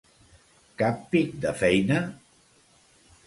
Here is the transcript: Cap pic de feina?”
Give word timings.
Cap 0.81 1.03
pic 1.11 1.37
de 1.45 1.53
feina?” 1.59 1.99